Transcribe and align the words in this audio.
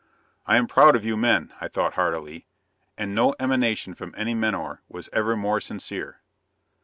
"I 0.47 0.57
am 0.57 0.65
proud 0.65 0.95
of 0.95 1.05
you 1.05 1.15
men!" 1.15 1.53
I 1.61 1.67
thought 1.67 1.93
heartily: 1.93 2.47
and 2.97 3.13
no 3.13 3.35
emanation 3.39 3.93
from 3.93 4.15
any 4.17 4.33
menore 4.33 4.81
was 4.89 5.09
ever 5.13 5.35
more 5.37 5.61
sincere. 5.61 6.21